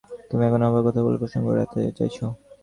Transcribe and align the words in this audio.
তুমি 0.29 0.43
এখন 0.47 0.61
আবহাওয়ার 0.61 0.85
কথা 0.87 1.01
বলে 1.05 1.17
প্রসঙ্গ 1.21 1.45
এড়াতে 1.53 1.79
চাইছ। 1.97 2.17